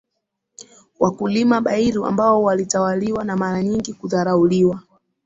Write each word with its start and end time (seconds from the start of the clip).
wakulima 0.99 1.61
Bairu 1.61 2.05
ambao 2.05 2.43
walitawaliwa 2.43 3.23
na 3.23 3.37
mara 3.37 3.63
nyingi 3.63 3.93
kudharauliwa 3.93 4.81